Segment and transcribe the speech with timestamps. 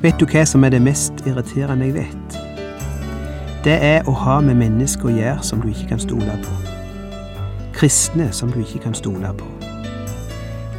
[0.00, 2.36] Vet du hva som er det mest irriterende jeg vet?
[3.64, 6.54] Det er å ha med mennesker å gjøre som du ikke kan stole på.
[7.76, 9.48] Kristne som du ikke kan stole på.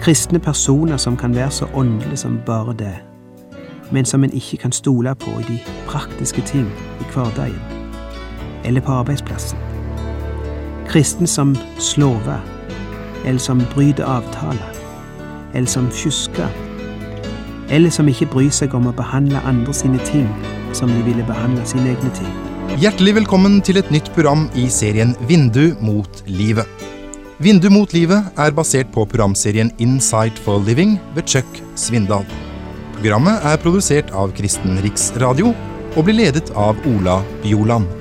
[0.02, 2.95] Kristne personer som kan være så åndelige som bare det,
[3.91, 6.65] men som en ikke kan stole på i de praktiske ting
[6.98, 7.62] i hverdagen
[8.65, 9.62] eller på arbeidsplassen.
[10.90, 12.41] Kristne som slover,
[13.26, 14.73] eller som bryter avtaler,
[15.53, 16.49] eller som fjusker,
[17.71, 20.27] eller som ikke bryr seg om å behandle andre sine ting
[20.77, 22.31] som de ville behandle sine egne ting.
[22.81, 26.67] Hjertelig velkommen til et nytt program i serien Vindu mot livet.
[27.41, 32.27] Vindu mot livet er basert på programserien Insight for Living ved Chuck Svindal.
[32.99, 35.55] Programmet er produsert av Kristen Riksradio
[35.95, 38.01] og blir ledet av Ola Bjoland.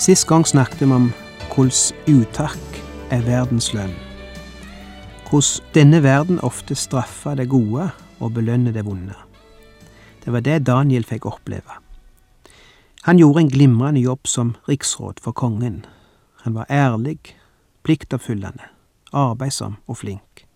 [0.00, 1.10] Sist gang snakket vi om
[1.52, 2.76] hvordan utakk
[3.12, 3.92] er verdens lønn.
[5.28, 9.12] Hvordan denne verden ofte straffer det gode og belønner det vonde.
[10.24, 11.76] Det var det Daniel fikk oppleve.
[13.02, 15.84] Han gjorde en glimrende jobb som riksråd for kongen.
[16.44, 17.18] Han var ærlig,
[17.82, 18.72] pliktoppfyllende,
[19.12, 20.46] arbeidsom og flink.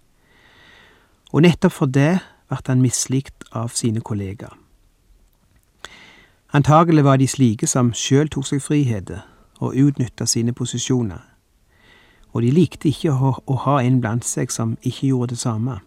[1.33, 2.17] Og nettopp for det
[2.49, 4.57] ble han mislikt av sine kollegaer.
[6.55, 11.23] Antagelig var de slike som sjøl tok seg friheter og utnytta sine posisjoner,
[12.35, 15.79] og de likte ikke å, ha en blant seg som ikke gjorde det samme.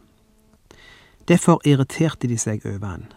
[1.28, 3.10] Derfor irriterte de seg over han,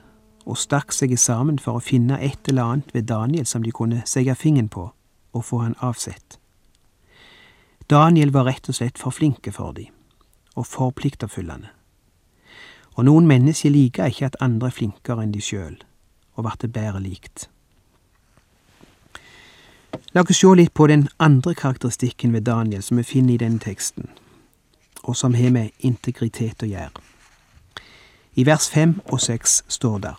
[0.46, 4.02] og stakk seg sammen for å finne et eller annet ved Daniel som de kunne
[4.06, 4.88] sette fingeren på
[5.30, 6.40] og få han avsett.
[7.90, 9.88] Daniel var rett og slett for flinke for de,
[10.54, 11.70] og for pliktoppfyllende.
[12.98, 15.78] Og noen mennesker liker ikke at andre er flinkere enn de sjøl,
[16.34, 17.49] og blir bedre likt.
[20.12, 23.62] La oss se litt på den andre karakteristikken ved Daniel som vi finner i denne
[23.62, 24.08] teksten,
[25.02, 27.02] og som har med integritet å gjøre.
[28.34, 30.18] I vers fem og seks står der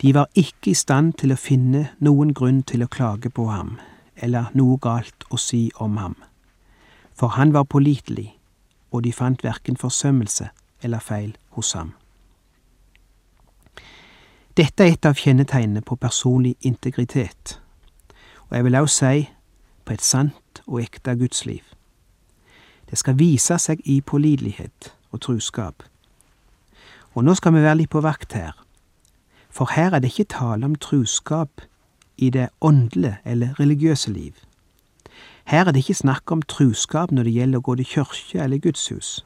[0.00, 3.76] De var ikke i stand til å finne noen grunn til å klage på ham,
[4.16, 6.16] eller noe galt å si om ham,
[7.12, 8.32] for han var pålitelig,
[8.90, 10.48] og de fant verken forsømmelse
[10.82, 11.92] eller feil hos ham.
[14.56, 17.58] Dette er et av kjennetegnene på personlig integritet
[18.48, 19.28] og jeg vil også si
[19.84, 21.62] på et sant og ekte gudsliv.
[22.90, 25.82] Det skal vise seg i pålidelighet og truskap.
[27.14, 28.52] Og nå skal vi være litt på vakt her,
[29.50, 31.62] for her er det ikke tale om truskap
[32.16, 34.34] i det åndelige eller religiøse liv.
[35.46, 38.58] Her er det ikke snakk om truskap når det gjelder å gå til kirke eller
[38.58, 39.24] gudshus.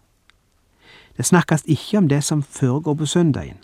[1.17, 3.59] Det snakkes ikke om det som foregår på søndagen.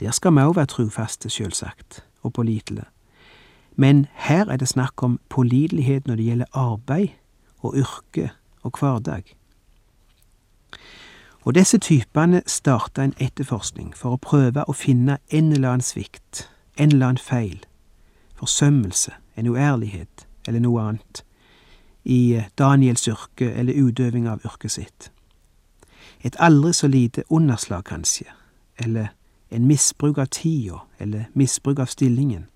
[0.00, 2.93] Der skal vi òg være trufaste, sjølsagt, og pålitelige.
[3.76, 7.08] Men her er det snakk om pålitelighet når det gjelder arbeid
[7.58, 8.30] og yrke
[8.62, 9.22] og hverdag.
[11.44, 16.48] Og disse typene starta en etterforskning for å prøve å finne en eller annen svikt,
[16.76, 17.60] en eller annen feil,
[18.38, 21.24] forsømmelse, en uærlighet eller noe annet
[22.04, 25.10] i Daniels yrke eller utøving av yrket sitt.
[26.24, 28.24] Et aldri så lite underslag, kanskje,
[28.78, 29.12] eller
[29.50, 32.46] en misbruk av tida, eller misbruk av stillingen.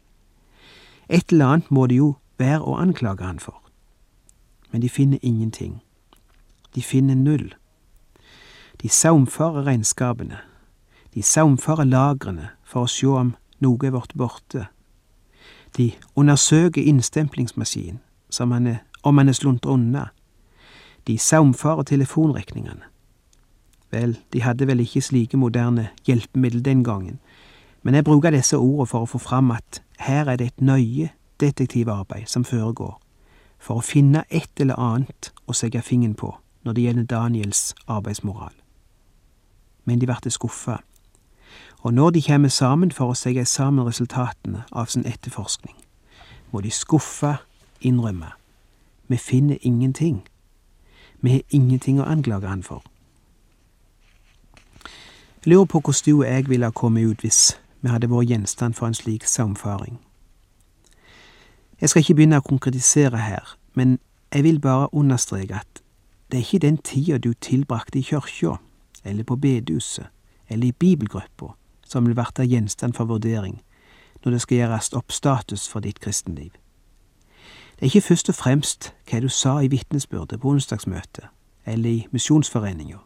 [1.09, 3.57] Et eller annet må det jo være å anklage han for.
[4.71, 5.81] Men de finner ingenting.
[6.75, 7.55] De finner null.
[8.83, 10.39] De saumfarer regnskapene.
[11.15, 13.33] De saumfarer lagrene for å se om
[13.65, 14.69] noe er blitt borte.
[15.77, 17.99] De undersøker innstemplingsmaskinen
[18.31, 20.09] som han er, om han er sluntra unna.
[21.09, 22.85] De saumfarer telefonrekningene.
[23.91, 27.19] Vel, de hadde vel ikke slike moderne hjelpemiddel den gangen,
[27.83, 31.11] men jeg bruker disse ordene for å få fram at her er det et nøye
[31.41, 33.01] detektivarbeid som foregår,
[33.59, 36.35] for å finne et eller annet å sette fingeren på
[36.65, 38.55] når det gjelder Daniels arbeidsmoral.
[39.85, 40.79] Men de ble skuffa,
[41.83, 45.77] og når de kommer sammen for å sette sammen resultatene av sin etterforskning,
[46.51, 47.37] må de skuffa
[47.81, 48.33] innrømme
[49.09, 50.29] vi finner ingenting,
[51.21, 52.83] vi har ingenting å anklage han for.
[55.45, 58.75] Jeg lurer på du og jeg ville ha kommet ut hvis vi hadde vært gjenstand
[58.75, 59.99] for en slik saumfaring.
[61.81, 63.99] Jeg skal ikke begynne å konkretisere her, men
[64.35, 65.83] jeg vil bare understreke at
[66.31, 68.57] det er ikke den tida du tilbrakte i kyrkja,
[69.05, 70.07] eller på bedehuset,
[70.49, 71.55] eller i bibelgruppa,
[71.87, 73.61] som vil verte gjenstand for vurdering
[74.25, 76.51] når det skal gjøres opp status for ditt kristenliv.
[77.79, 81.29] Det er ikke først og fremst hva du sa i vitnesbyrdet på onsdagsmøtet,
[81.65, 82.99] eller i misjonsforeninga,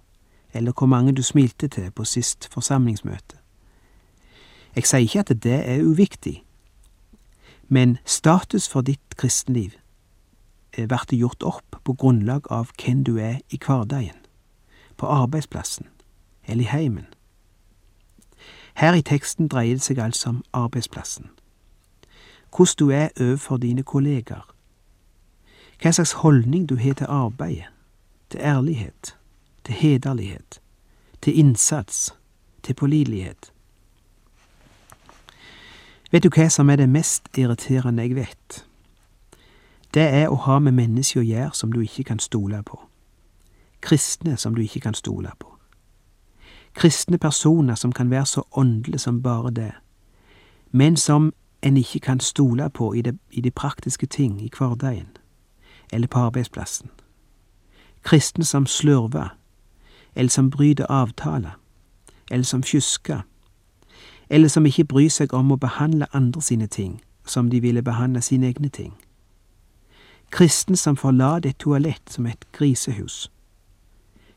[0.53, 3.42] eller hvor mange du smilte til på sist forsamlingsmøte.
[4.77, 6.45] Jeg sier ikke at det er uviktig,
[7.69, 9.77] men status for ditt kristenliv
[10.77, 14.17] blir gjort opp på grunnlag av hvem du er i hverdagen,
[14.97, 15.87] på arbeidsplassen
[16.47, 17.07] eller i heimen.
[18.75, 21.29] Her i teksten dreier det seg altså om arbeidsplassen,
[22.57, 24.49] hvordan du er overfor dine kollegaer,
[25.83, 27.69] hva slags holdning du har til arbeidet,
[28.31, 29.17] til ærlighet,
[29.65, 30.61] til hederlighet,
[31.23, 32.15] til innsats,
[32.63, 33.53] til pålidelighet.
[36.13, 38.65] Vet du hva som er det mest irriterende jeg vet?
[39.95, 42.77] Det er å ha med mennesker å gjøre som du ikke kan stole på.
[43.81, 45.49] Kristne som du ikke kan stole på.
[46.77, 49.73] Kristne personer som kan være så åndelige som bare det,
[50.71, 51.33] men som
[51.63, 55.17] en ikke kan stole på i, det, i de praktiske ting i hverdagen
[55.93, 56.91] eller på arbeidsplassen.
[58.03, 59.37] Kristne som slurver,
[60.15, 61.57] eller som bryter avtaler,
[62.31, 63.21] eller som fjusker,
[64.33, 68.23] eller som ikke bryr seg om å behandle andre sine ting som de ville behandle
[68.25, 68.95] sine egne ting.
[70.33, 73.29] Kristen som forlater et toalett som et grisehus.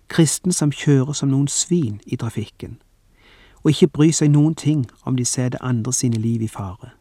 [0.09, 2.75] Kristen som kjører som noen svin i trafikken,
[3.63, 6.91] og ikke bryr seg noen ting om de setter andre sine liv i fare.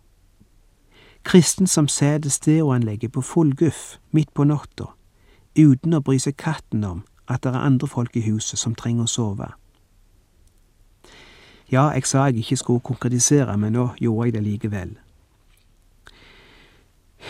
[1.25, 4.95] Kristen som setter stereoanlegget på full guff midt på natta,
[5.59, 9.11] uten å bry seg katten om at det er andre folk i huset som trenger
[9.11, 9.51] å sove.
[11.73, 14.97] Ja, jeg sa jeg ikke skulle konkretisere, men nå gjorde jeg det likevel.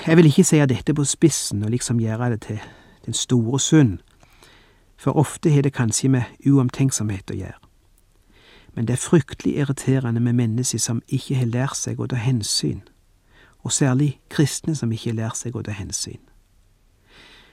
[0.06, 2.58] Jeg vil ikke si dette på spissen og liksom gjøre det til
[3.06, 3.98] den store synd,
[4.96, 7.60] for ofte har det kanskje med uomtenksomhet å gjøre.
[8.74, 12.82] Men det er fryktelig irriterende med mennesker som ikke har lært seg å ta hensyn,
[13.62, 16.20] og særlig kristne som ikke har lært seg å ta hensyn.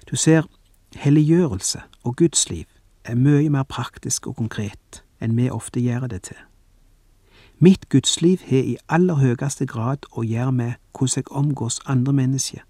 [0.10, 0.48] Du ser,
[0.96, 2.66] helliggjørelse og gudsliv
[3.06, 6.42] er mye mer praktisk og konkret enn vi ofte gjør det til.
[7.64, 12.64] Mitt gudsliv har i aller høyeste grad å gjøre med hvordan jeg omgås andre mennesker,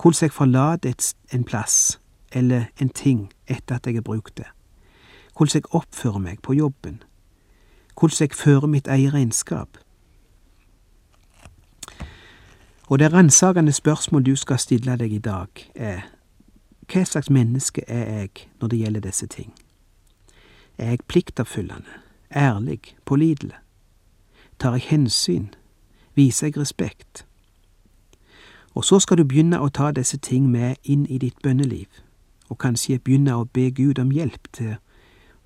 [0.00, 1.98] hvordan jeg forlater en plass
[2.32, 4.46] eller en ting etter at jeg har brukt det,
[5.36, 7.02] hvordan jeg oppfører meg på jobben,
[8.00, 9.76] hvordan jeg fører mitt eget regnskap.
[12.88, 16.08] Og det ransakende spørsmål du skal stille deg i dag, er
[16.88, 19.52] hva slags menneske er jeg når det gjelder disse ting?
[20.78, 23.67] Er jeg pliktoppfyllende, ærlig, pålitelig?
[24.58, 25.48] Tar jeg hensyn?
[26.14, 27.26] Viser jeg respekt?
[28.74, 31.86] Og så skal du begynne å ta disse ting med inn i ditt bønneliv,
[32.48, 34.76] og kanskje begynne å be Gud om hjelp til,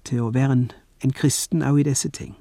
[0.04, 0.70] til å være en,
[1.04, 2.34] en kristen òg i disse ting.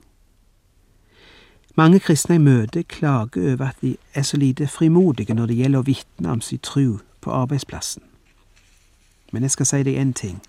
[1.75, 5.79] Mange kristne jeg møter, klager over at de er så lite frimodige når det gjelder
[5.79, 8.03] å vitne om sin tro på arbeidsplassen.
[9.31, 10.41] Men jeg skal si deg én ting.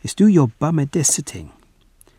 [0.00, 1.52] Hvis du jobber med disse ting,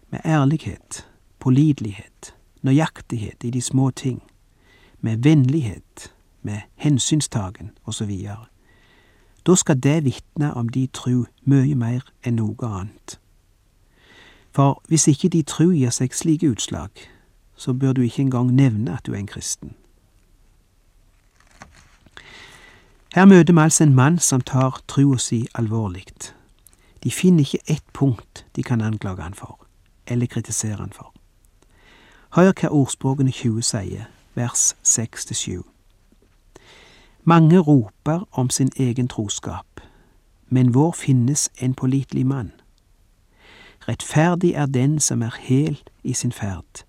[0.09, 1.07] med ærlighet,
[1.39, 2.36] pålidelighet,
[2.67, 4.21] nøyaktighet i de små ting,
[5.01, 6.11] med vennlighet,
[6.41, 8.11] med hensynstagen osv.,
[9.47, 13.15] da skal det vitne om de tru mye mer enn noe annet.
[14.51, 16.89] For hvis ikke de tru gir seg slike utslag,
[17.55, 19.75] så bør du ikke engang nevne at du er en kristen.
[23.15, 26.05] Her møter vi altså en mann som tar trua si alvorlig.
[27.03, 29.65] De finner ikke ett punkt de kan anklage han for,
[30.07, 31.13] eller kritisere han for.
[32.37, 34.03] Hør hva ordspråkene 20 sier,
[34.37, 35.63] vers 6-7.
[37.23, 39.81] Mange roper om sin egen troskap,
[40.49, 42.51] men hvor finnes en pålitelig mann?
[43.87, 46.85] Rettferdig er den som er hel i sin ferd,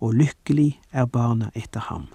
[0.00, 2.10] og lykkelig er barna etter ham.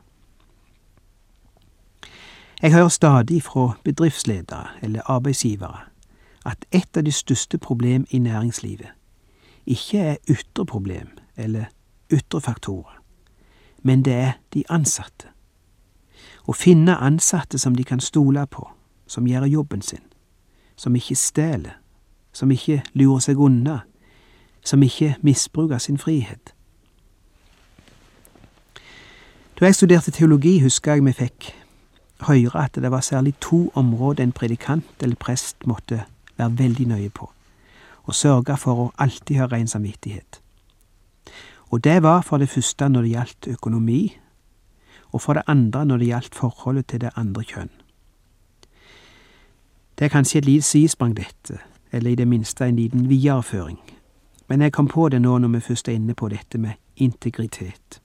[2.61, 5.79] Jeg hører stadig fra bedriftsledere eller arbeidsgivere
[6.45, 8.91] at et av de største problem i næringslivet
[9.65, 11.65] ikke er ytre problem eller
[12.11, 13.01] ytre faktorer,
[13.83, 15.29] men det er de ansatte.
[16.47, 18.65] Å finne ansatte som de kan stole på,
[19.07, 20.03] som gjør jobben sin,
[20.75, 21.77] som ikke stjeler,
[22.33, 23.81] som ikke lurer seg unna,
[24.65, 26.53] som ikke misbruker sin frihet.
[29.59, 31.49] Da jeg studerte teologi, husker jeg vi fikk
[32.27, 36.03] høre at det var særlig to områder en predikant eller prest måtte
[36.37, 37.31] være veldig nøye på,
[38.03, 40.41] og sørge for å alltid ha ren samvittighet.
[41.69, 44.17] Og det var for det første når det gjaldt økonomi,
[45.11, 47.71] og for det andre når det gjaldt forholdet til det andre kjønn.
[49.99, 51.59] Det er kanskje et lite sidesprang, dette,
[51.91, 53.79] eller i det minste en liten videreføring,
[54.47, 58.01] men jeg kom på det nå når vi først er inne på dette med integritet.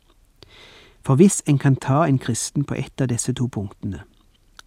[1.04, 4.00] For hvis en kan ta en kristen på ett av disse to punktene,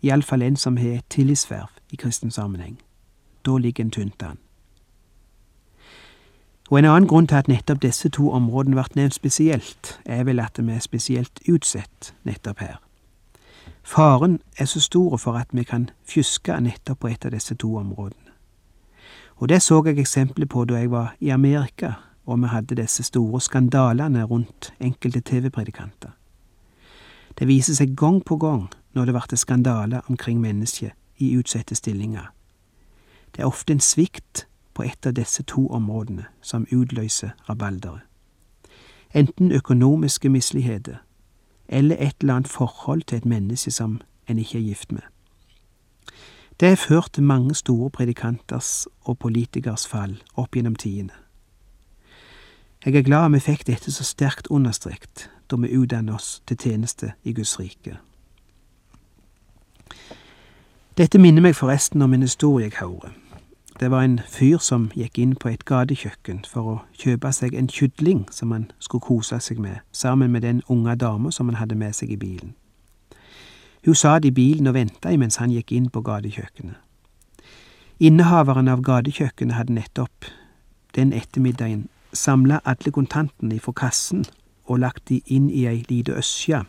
[0.01, 2.77] iallfall en som har et tillitsverv i kristen sammenheng,
[3.45, 4.37] da ligger en tynt an.
[6.69, 10.39] Og en annen grunn til at nettopp disse to områdene ble nevnt spesielt, er vel
[10.39, 12.75] at vi er spesielt utsatt nettopp her.
[13.83, 17.75] Faren er så stor for at vi kan fjuske nettopp på et av disse to
[17.77, 18.33] områdene.
[19.37, 21.93] Og det så jeg eksempler på da jeg var i Amerika
[22.27, 26.09] og vi hadde disse store skandalene rundt enkelte TV-predikanter.
[27.39, 32.33] Det viser seg gang på gang når det ble skandaler omkring mennesker i utsatte stillinger.
[33.35, 34.47] Det er ofte en svikt
[34.77, 38.05] på et av disse to områdene som utløser rabalderet.
[39.13, 40.97] Enten økonomiske misligheter
[41.67, 45.01] eller et eller annet forhold til et menneske som en ikke er gift med.
[46.59, 51.13] Det har ført til mange store predikanters og politikers fall opp gjennom tidene.
[52.85, 57.13] Jeg er glad vi fikk dette så sterkt understreket da vi utdannet oss til tjeneste
[57.23, 57.97] i Guds rike.
[60.97, 63.26] Dette minner meg forresten om en historie jeg hører.
[63.79, 67.67] Det var en fyr som gikk inn på et gatekjøkken for å kjøpe seg en
[67.69, 71.75] kylling som han skulle kose seg med, sammen med den unge dama som han hadde
[71.77, 72.55] med seg i bilen.
[73.85, 76.79] Hun satt i bilen og venta imens han gikk inn på gatekjøkkenet.
[77.99, 80.25] Innehaveren av gatekjøkkenet hadde nettopp
[80.97, 84.25] den ettermiddagen samla alle kontantene fra kassen
[84.65, 86.63] og lagt de inn i ei lita øsje,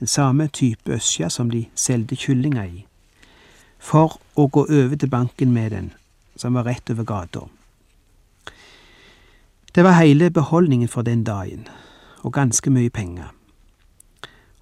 [0.00, 2.82] den samme type øsje som de solgte kyllinger i,
[3.78, 5.92] for å gå over til banken med den
[6.36, 7.46] som var rett over gata.
[9.74, 11.68] Det var hele beholdningen for den dagen,
[12.22, 13.34] og ganske mye penger.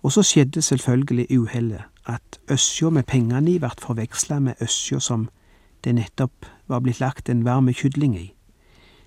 [0.02, 5.28] Og så skjedde selvfølgelig uhellet at øsja med pengene i ble forveksla med øsja som
[5.84, 8.34] det nettopp var blitt lagt en varm kylling i,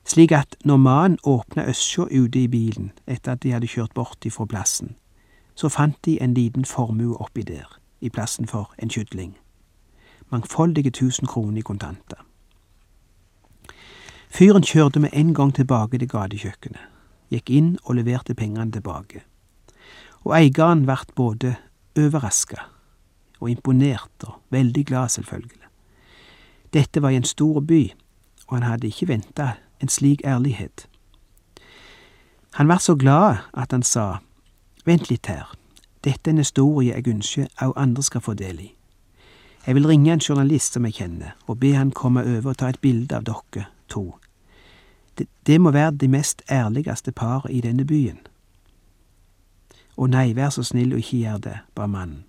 [0.05, 4.25] slik at når mannen åpna øsja ute i bilen etter at de hadde kjørt bort
[4.25, 4.95] ifra plassen,
[5.55, 9.35] så fant de en liten formue oppi der, i plassen for en kylling.
[10.29, 12.26] Mangfoldige tusen kroner i kontanter.
[14.37, 16.81] Fyren kjørte med en gang tilbake til gatekjøkkenet,
[17.33, 19.23] gikk inn og leverte pengene tilbake.
[20.29, 21.55] Og eieren ble både
[21.97, 22.67] overraska
[23.39, 25.65] og imponert og veldig glad, selvfølgelig.
[26.69, 27.79] Dette var i en stor by,
[28.47, 29.47] og han hadde ikke venta
[29.81, 30.85] en slik ærlighet.
[32.61, 34.19] Han var så glad at han sa,
[34.85, 35.49] Vent litt her,
[36.03, 38.69] dette er en historie jeg ønsker òg andre skal få del i.
[39.65, 42.69] Jeg vil ringe en journalist som jeg kjenner, og be han komme over og ta
[42.69, 44.13] et bilde av dere to.
[45.17, 48.19] Det, må være det mest ærligste paret i denne byen.
[49.97, 52.25] Å nei, vær så snill og ikke gjør det, ba mannen.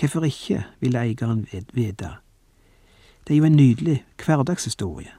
[0.00, 2.10] Hvorfor ikke, ville eieren vite.
[3.26, 5.12] Det er jo en nydelig hverdagshistorie.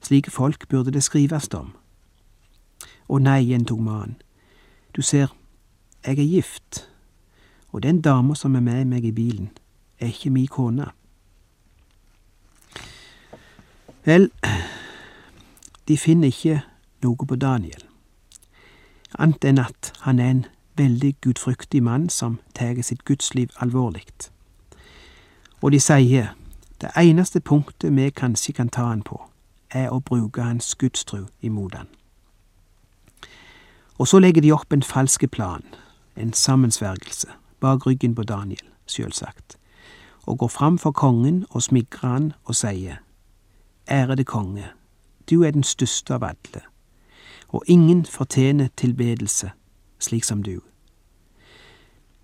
[0.00, 1.74] Slike folk burde det skrives om.
[3.08, 4.16] Å nei, gjentok mannen.
[4.96, 5.34] Du ser,
[6.06, 6.88] jeg er gift,
[7.72, 9.50] og den dama som er med meg i bilen,
[10.00, 10.86] er ikke mi kone.
[14.06, 14.30] Vel,
[15.88, 16.62] de finner ikke
[17.04, 17.82] noe på Daniel,
[19.18, 20.44] annet enn at han er en
[20.76, 24.04] veldig gudfryktig mann som tar sitt gudsliv alvorlig.
[25.62, 26.34] Og de sier
[26.80, 29.16] det eneste punktet vi kanskje kan ta han på,
[29.70, 31.88] er å bruke hans gudstru imot han.
[33.98, 35.64] Og så legger de opp en falsk plan,
[36.16, 37.28] en sammensvergelse,
[37.60, 39.56] bak ryggen på Daniel, sjølsagt,
[40.26, 43.00] og går fram for kongen og smigrer han og sier,
[43.88, 44.72] Ærede konge,
[45.30, 46.62] du er den største av alle,
[47.48, 49.50] og ingen fortjener tilbedelse
[49.98, 50.60] slik som du.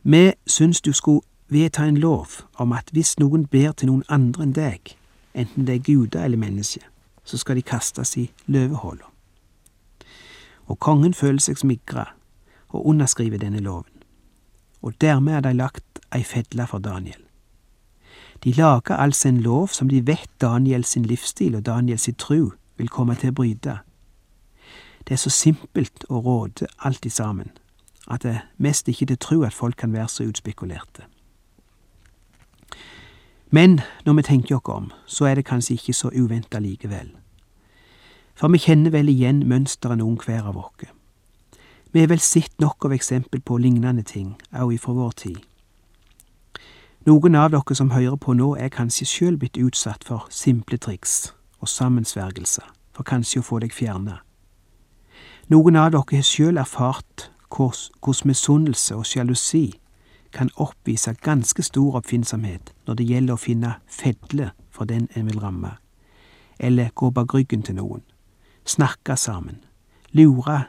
[0.03, 4.43] Vi syns du skulle vedta en lov om at hvis noen ber til noen andre
[4.43, 4.97] enn deg,
[5.35, 6.83] enten det er guder eller mennesker,
[7.25, 9.07] så skal de kastes i løvehulla.
[10.67, 12.07] Og kongen føler seg smigra
[12.69, 14.03] og underskriver denne loven.
[14.83, 17.21] Og dermed er de lagt ei fedle for Daniel.
[18.45, 22.51] De lager altså en lov som de vet Daniel sin livsstil og Daniel sin tru
[22.77, 23.79] vil komme til å bryte.
[25.09, 27.51] Det er så simpelt å råde alt i sammen
[28.11, 31.03] at det mest ikke til tru at folk kan være så utspekulerte.
[33.51, 37.13] Men når vi tenker oss om, så er det kanskje ikke så uventa likevel.
[38.35, 40.89] For vi kjenner vel igjen mønsteret noen hver av oss.
[41.93, 45.39] Vi har vel sett nok av eksempel på lignende ting, òg ifra vår tid.
[47.07, 51.35] Noen av dere som hører på nå, er kanskje sjøl blitt utsatt for simple triks
[51.63, 54.19] og sammensvergelser for kanskje å få deg fjerna.
[55.49, 59.67] Noen av dere har sjøl erfart hvordan misunnelse og sjalusi
[60.33, 65.43] kan oppvise ganske stor oppfinnsomhet når det gjelder å finne fedle for den en vil
[65.43, 65.77] ramme,
[66.59, 68.03] eller gå bak ryggen til noen,
[68.65, 69.61] snakke sammen,
[70.13, 70.65] lure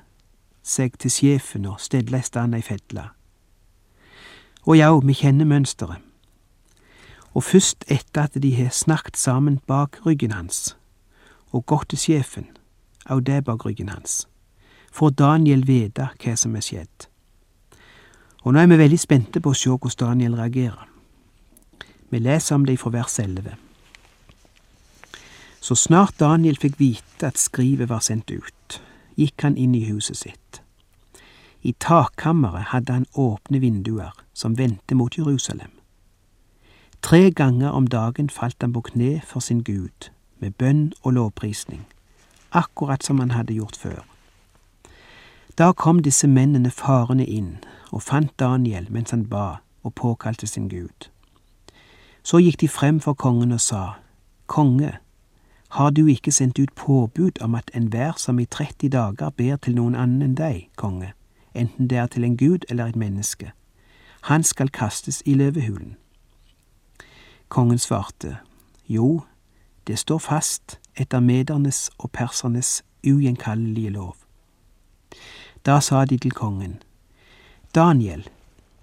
[0.64, 3.10] seg til sjefen og stelle i stand ei fedle.
[4.64, 6.00] Og ja, vi kjenner mønsteret.
[7.34, 10.76] Og først etter at de har snakket sammen bak ryggen hans
[11.54, 12.48] og gått til sjefen,
[13.06, 14.24] av det bak ryggen hans.
[14.94, 17.08] Får Daniel vite hva som er skjedd.
[18.44, 20.90] Og nå er vi veldig spente på å se hvordan Daniel reagerer.
[22.12, 23.56] Vi leser om det fra vers 11.
[25.64, 28.82] Så snart Daniel fikk vite at skrivet var sendt ut,
[29.16, 30.60] gikk han inn i huset sitt.
[31.64, 35.72] I takkammeret hadde han åpne vinduer som vendte mot Jerusalem.
[37.02, 40.12] Tre ganger om dagen falt han på kne for sin Gud,
[40.44, 41.86] med bønn og lovprisning,
[42.52, 44.02] akkurat som han hadde gjort før.
[45.58, 47.56] Da kom disse mennene farende inn
[47.92, 51.08] og fant Daniel mens han ba og påkalte sin Gud.
[52.24, 53.84] Så gikk de frem for kongen og sa,
[54.48, 54.98] Konge,
[55.70, 59.76] har du ikke sendt ut påbud om at enhver som i 30 dager ber til
[59.76, 61.14] noen annen enn deg, konge,
[61.56, 63.52] enten det er til en gud eller et menneske,
[64.30, 65.96] han skal kastes i løvehulen?
[67.50, 68.38] Kongen svarte,
[68.90, 69.24] Jo,
[69.88, 74.16] det står fast etter medernes og persernes ugjenkallelige lov.
[75.66, 76.82] Da sa de til kongen,
[77.76, 78.28] Daniel,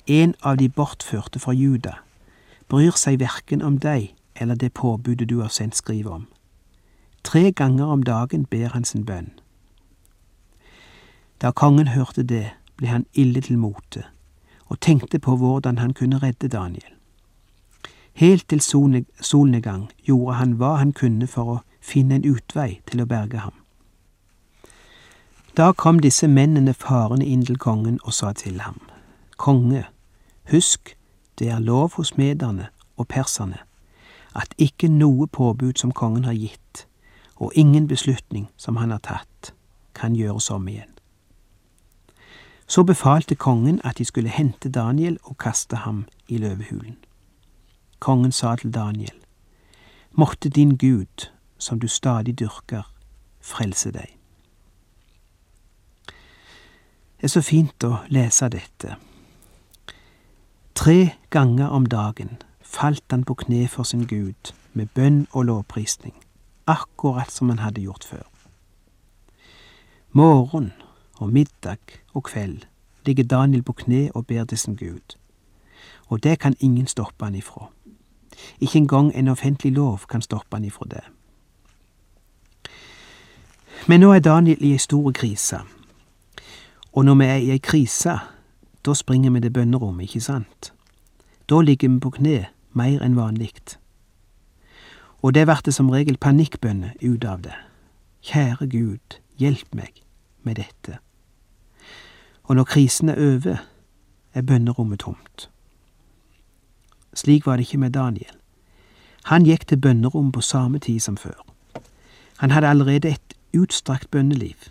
[0.07, 1.95] en av de bortførte fra Juda,
[2.69, 6.27] bryr seg verken om deg eller det påbudet du har sendt skriv om.
[7.25, 9.31] Tre ganger om dagen ber han sin bønn.
[11.41, 14.05] Da kongen hørte det, ble han ille til mote
[14.71, 17.00] og tenkte på hvordan han kunne redde Daniel.
[18.13, 23.09] Helt til solnedgang gjorde han hva han kunne for å finne en utvei til å
[23.09, 23.55] berge ham.
[25.57, 28.79] Da kom disse mennene farende inn til kongen og sa til ham,
[29.37, 29.87] Konge,
[30.51, 30.97] husk,
[31.39, 33.59] det er lov hos mederne og perserne
[34.35, 36.87] at ikke noe påbud som kongen har gitt,
[37.37, 39.55] og ingen beslutning som han har tatt,
[39.95, 40.93] kan gjøres om igjen.
[42.67, 46.97] Så befalte kongen at de skulle hente Daniel og kaste ham i løvehulen.
[48.01, 49.17] Kongen sa til Daniel,
[50.13, 52.83] Måtte din Gud, som du stadig dyrker,
[53.41, 54.17] frelse deg.
[57.21, 58.97] Det er så fint å lese dette.
[60.75, 66.15] Tre ganger om dagen falt han på kne for sin Gud med bønn og lovprisning,
[66.67, 68.25] akkurat som han hadde gjort før.
[70.13, 70.73] Morgen
[71.21, 72.65] og middag og kveld
[73.07, 75.17] ligger Daniel på kne og ber til sin Gud.
[76.09, 77.69] Og det kan ingen stoppe han ifra.
[78.61, 81.03] Ikke engang en offentlig lov kan stoppe han ifra det.
[83.89, 85.61] Men nå er Daniel i ei stor krise.
[86.93, 88.19] Og når vi er i ei krise,
[88.87, 90.73] da springer vi til bønnerommet, ikke sant?
[91.49, 93.53] Da ligger vi på kne mer enn vanlig.
[95.23, 97.57] Og det blir som regel panikkbønner ut av det.
[98.23, 100.03] Kjære Gud, hjelp meg
[100.43, 101.01] med dette
[102.51, 103.57] og når krisen er over,
[104.35, 105.51] er bønnerommet tomt.
[107.15, 108.37] Slik var det ikke med Daniel.
[109.25, 111.45] Han gikk til bønnerom på samme tid som før.
[112.37, 114.71] Han hadde allerede et utstrakt bønneliv.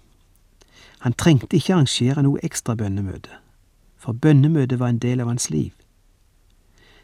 [0.99, 3.30] Han trengte ikke arrangere noe ekstra bønnemøte,
[3.97, 5.71] for bønnemøtet var en del av hans liv.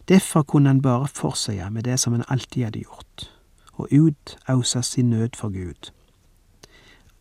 [0.08, 3.32] Derfor kunne han bare fortsette med det som han alltid hadde gjort,
[3.74, 5.92] og utause sin nød for Gud.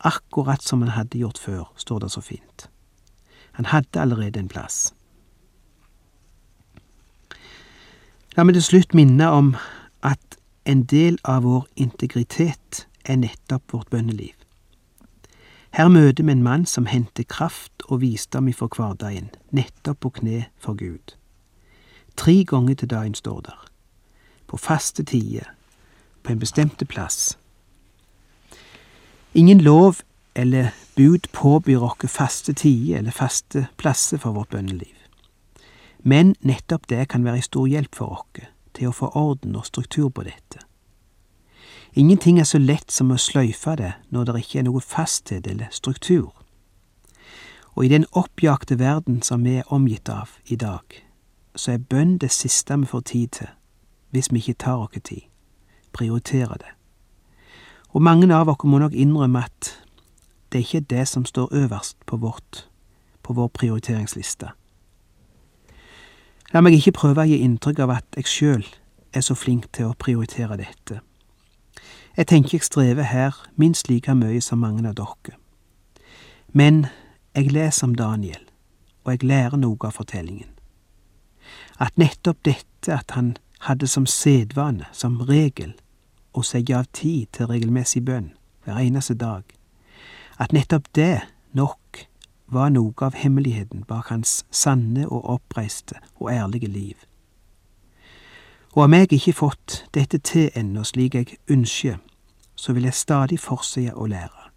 [0.00, 2.68] Akkurat som han hadde gjort før, står det så fint.
[3.53, 4.94] Han hadde allerede en plass.
[8.35, 9.53] La meg til slutt minne om
[10.03, 14.35] at en del av vår integritet er nettopp vårt bønneliv.
[15.79, 20.40] Her møter vi en mann som henter kraft og visdom ifra hverdagen, nettopp på kne
[20.59, 21.14] for Gud.
[22.18, 23.61] Tre ganger til dagen står der,
[24.51, 25.55] på faste tider,
[26.27, 27.38] på en bestemte plass.
[29.35, 30.03] Ingen lov
[30.35, 35.04] eller bud påbyr oss faste tider eller faste plasser for vårt bønneliv.
[36.05, 39.64] Men nettopp det kan være en stor hjelp for oss til å få orden og
[39.64, 40.61] struktur på dette.
[41.97, 45.71] Ingenting er så lett som å sløyfe det når det ikke er noe fasthet eller
[45.71, 46.33] struktur.
[47.75, 50.83] Og i den oppjagte verden som vi er omgitt av i dag,
[51.55, 53.53] så er bønn det siste vi får tid til,
[54.11, 55.31] hvis vi ikke tar oss tid,
[55.95, 56.75] prioriterer det.
[57.95, 59.71] Og mange av oss må nok innrømme at
[60.51, 62.67] det er ikke det som står øverst på vårt,
[63.23, 64.51] på vår prioriteringsliste.
[66.55, 68.67] La meg ikke prøve å gi inntrykk av at jeg sjøl
[69.11, 71.01] er så flink til å prioritere dette.
[72.14, 75.35] Jeg tenker jeg strever her minst like mye som mange av dere.
[76.55, 76.87] Men
[77.35, 78.45] jeg leser om Daniel,
[79.03, 80.53] og jeg lærer noe av fortellingen.
[81.83, 83.35] At nettopp dette at han
[83.67, 85.75] hadde som sedvane, som regel,
[86.35, 88.31] å sette av tid til regelmessig bønn
[88.62, 89.43] hver eneste dag,
[90.38, 92.07] at nettopp det nok
[92.47, 96.97] var noe av hemmeligheten bak hans sanne og oppreiste og ærlige liv.
[98.75, 101.99] Og om jeg ikke fått dette til ennå slik jeg ønsker,
[102.55, 104.51] så vil jeg stadig fortsette å lære.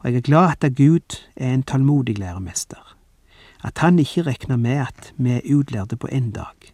[0.00, 2.96] Og jeg er glad at Gud er en tålmodig læremester.
[3.64, 6.72] At han ikke regner med at vi er utlærte på én dag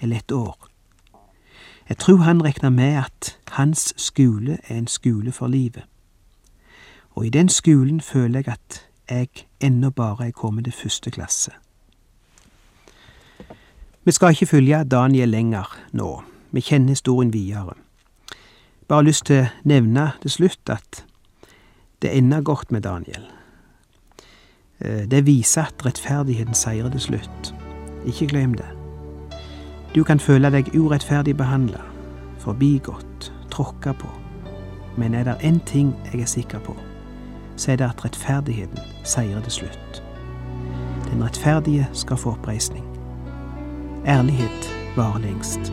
[0.00, 0.68] eller et år.
[1.88, 5.82] Jeg tror han regner med at hans skole er en skole for livet.
[7.10, 9.28] Og i den skolen føler jeg at jeg
[9.60, 11.52] ennå bare er kommet til første klasse.
[14.04, 17.74] Vi skal ikke følge Daniel lenger nå, vi kjenner historien videre.
[18.88, 21.04] Bare lyst til å nevne til slutt at
[22.02, 23.28] det ender godt med Daniel.
[24.80, 27.54] Eh, det viser at rettferdigheten seirer til slutt.
[28.06, 28.66] Ikke glem det.
[29.94, 31.80] Du kan føle deg urettferdig behandla,
[32.42, 34.08] forbigått, tråkka på.
[34.96, 36.74] Men er det én ting jeg er sikker på,
[37.62, 40.02] så er det at rettferdigheten seirer til slutt.
[41.12, 42.86] Den rettferdige skal få oppreisning.
[44.06, 45.72] Ærlighet varer lengst.